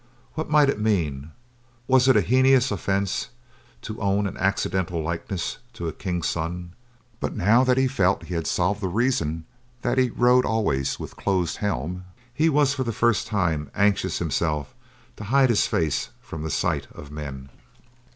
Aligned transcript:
What 0.33 0.49
might 0.49 0.67
it 0.67 0.79
mean? 0.79 1.29
Was 1.87 2.07
it 2.07 2.17
a 2.17 2.21
heinous 2.21 2.71
offence 2.71 3.29
to 3.83 4.01
own 4.01 4.25
an 4.25 4.35
accidental 4.35 4.99
likeness 5.03 5.59
to 5.73 5.87
a 5.87 5.93
king's 5.93 6.27
son? 6.27 6.73
But 7.19 7.35
now 7.37 7.63
that 7.63 7.77
he 7.77 7.87
felt 7.87 8.23
he 8.23 8.33
had 8.33 8.47
solved 8.47 8.81
the 8.81 8.87
reason 8.87 9.45
that 9.83 9.99
he 9.99 10.09
rode 10.09 10.43
always 10.43 10.99
with 10.99 11.15
closed 11.17 11.57
helm, 11.57 12.05
he 12.33 12.49
was 12.49 12.73
for 12.73 12.83
the 12.83 12.91
first 12.91 13.27
time 13.27 13.69
anxious 13.75 14.17
himself 14.17 14.73
to 15.17 15.25
hide 15.25 15.51
his 15.51 15.67
face 15.67 16.09
from 16.19 16.41
the 16.41 16.49
sight 16.49 16.87
of 16.95 17.11
men. 17.11 17.49